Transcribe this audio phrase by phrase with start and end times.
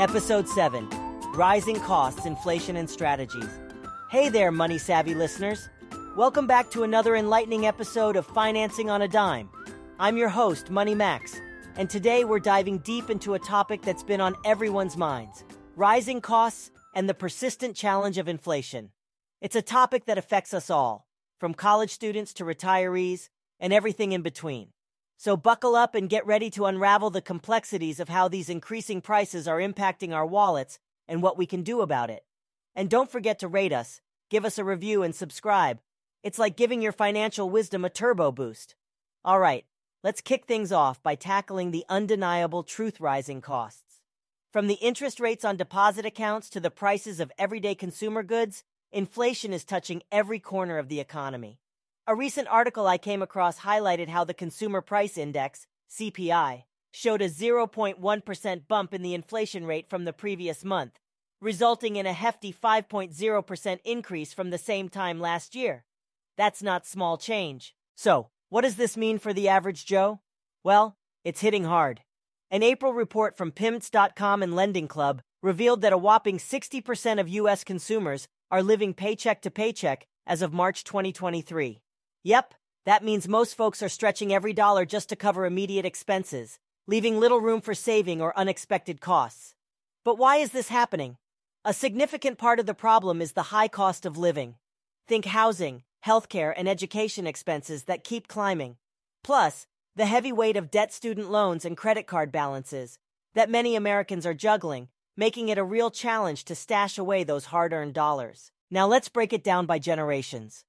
[0.00, 0.88] Episode 7
[1.34, 3.48] Rising Costs, Inflation, and Strategies.
[4.10, 5.68] Hey there, money savvy listeners.
[6.16, 9.48] Welcome back to another enlightening episode of Financing on a Dime.
[10.00, 11.40] I'm your host, Money Max,
[11.76, 15.44] and today we're diving deep into a topic that's been on everyone's minds
[15.76, 18.90] rising costs and the persistent challenge of inflation.
[19.40, 21.06] It's a topic that affects us all,
[21.38, 23.28] from college students to retirees
[23.60, 24.70] and everything in between.
[25.16, 29.48] So buckle up and get ready to unravel the complexities of how these increasing prices
[29.48, 30.78] are impacting our wallets
[31.08, 32.24] and what we can do about it.
[32.74, 35.80] And don't forget to rate us, give us a review, and subscribe.
[36.22, 38.74] It's like giving your financial wisdom a turbo boost.
[39.24, 39.64] All right,
[40.02, 44.00] let's kick things off by tackling the undeniable truth rising costs.
[44.52, 49.52] From the interest rates on deposit accounts to the prices of everyday consumer goods, inflation
[49.52, 51.58] is touching every corner of the economy.
[52.06, 57.30] A recent article I came across highlighted how the Consumer Price Index, CPI, showed a
[57.30, 60.98] 0.1% bump in the inflation rate from the previous month,
[61.40, 65.86] resulting in a hefty 5.0% increase from the same time last year.
[66.36, 67.74] That's not small change.
[67.96, 70.20] So, what does this mean for the average Joe?
[70.62, 72.02] Well, it's hitting hard.
[72.50, 77.64] An April report from PIMS.com and Lending Club revealed that a whopping 60% of U.S.
[77.64, 81.80] consumers are living paycheck to paycheck as of March 2023.
[82.26, 82.54] Yep,
[82.86, 87.42] that means most folks are stretching every dollar just to cover immediate expenses, leaving little
[87.42, 89.54] room for saving or unexpected costs.
[90.06, 91.18] But why is this happening?
[91.66, 94.54] A significant part of the problem is the high cost of living.
[95.06, 98.76] Think housing, healthcare, and education expenses that keep climbing.
[99.22, 102.98] Plus, the heavy weight of debt student loans and credit card balances
[103.34, 107.74] that many Americans are juggling, making it a real challenge to stash away those hard
[107.74, 108.50] earned dollars.
[108.70, 110.64] Now let's break it down by generations.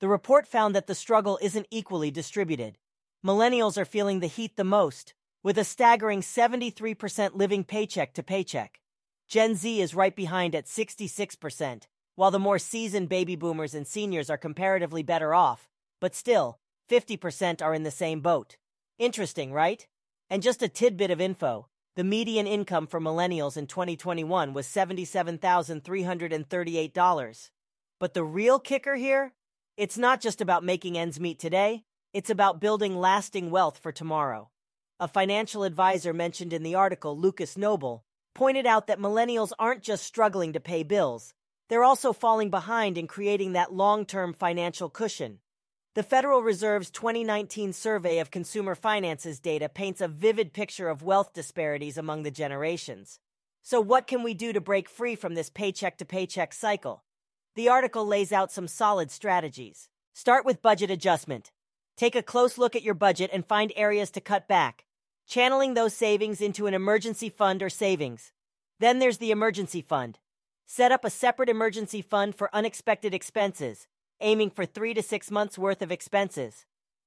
[0.00, 2.78] The report found that the struggle isn't equally distributed.
[3.24, 5.12] Millennials are feeling the heat the most,
[5.42, 8.80] with a staggering 73% living paycheck to paycheck.
[9.28, 11.82] Gen Z is right behind at 66%,
[12.16, 15.68] while the more seasoned baby boomers and seniors are comparatively better off,
[16.00, 16.58] but still,
[16.90, 18.56] 50% are in the same boat.
[18.98, 19.86] Interesting, right?
[20.30, 27.50] And just a tidbit of info the median income for millennials in 2021 was $77,338.
[27.98, 29.32] But the real kicker here?
[29.80, 34.50] It's not just about making ends meet today, it's about building lasting wealth for tomorrow.
[34.98, 38.04] A financial advisor mentioned in the article, Lucas Noble,
[38.34, 41.32] pointed out that millennials aren't just struggling to pay bills,
[41.70, 45.38] they're also falling behind in creating that long term financial cushion.
[45.94, 51.32] The Federal Reserve's 2019 survey of consumer finances data paints a vivid picture of wealth
[51.32, 53.18] disparities among the generations.
[53.62, 57.02] So, what can we do to break free from this paycheck to paycheck cycle?
[57.56, 59.88] The article lays out some solid strategies.
[60.12, 61.50] Start with budget adjustment.
[61.96, 64.84] Take a close look at your budget and find areas to cut back,
[65.26, 68.32] channeling those savings into an emergency fund or savings.
[68.78, 70.20] Then there's the emergency fund.
[70.64, 73.88] Set up a separate emergency fund for unexpected expenses,
[74.20, 76.66] aiming for three to six months worth of expenses.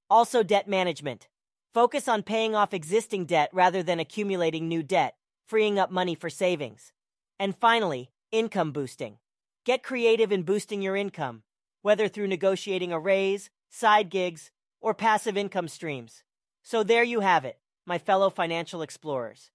[0.10, 1.30] Also, debt management.
[1.74, 5.16] Focus on paying off existing debt rather than accumulating new debt,
[5.48, 6.92] freeing up money for savings.
[7.40, 9.20] And finally, income boosting.
[9.66, 11.44] Get creative in boosting your income,
[11.84, 14.52] whether through negotiating a raise, side gigs,
[14.82, 16.24] or passive income streams.
[16.64, 19.52] So there you have it, my fellow financial explorers.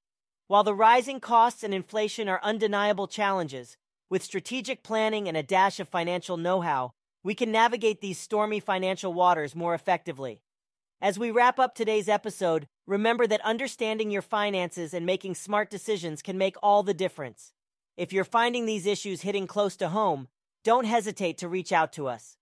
[0.46, 3.76] While the rising costs and inflation are undeniable challenges,
[4.08, 6.92] with strategic planning and a dash of financial know how,
[7.22, 10.40] we can navigate these stormy financial waters more effectively.
[11.02, 16.22] As we wrap up today's episode, remember that understanding your finances and making smart decisions
[16.22, 17.52] can make all the difference.
[17.98, 20.28] If you're finding these issues hitting close to home,
[20.62, 22.36] don't hesitate to reach out to us.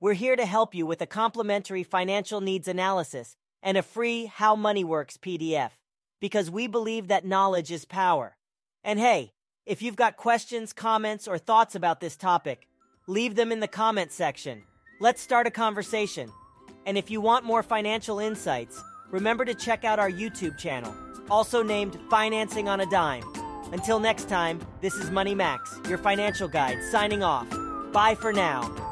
[0.00, 4.56] We're here to help you with a complimentary financial needs analysis and a free How
[4.56, 5.72] Money Works PDF
[6.18, 8.38] because we believe that knowledge is power.
[8.82, 9.34] And hey,
[9.66, 12.66] if you've got questions, comments, or thoughts about this topic,
[13.06, 14.62] leave them in the comment section.
[14.98, 16.32] Let's start a conversation.
[16.86, 20.94] And if you want more financial insights, remember to check out our YouTube channel,
[21.28, 23.41] also named Financing on a Dime.
[23.72, 27.48] Until next time, this is Money Max, your financial guide, signing off.
[27.90, 28.91] Bye for now.